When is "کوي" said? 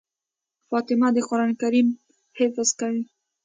2.79-3.03